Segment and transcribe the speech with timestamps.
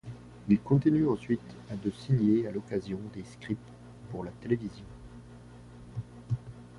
[0.49, 3.69] Il continue ensuite de signer à l'occasion des scripts
[4.09, 4.87] pour la télévision.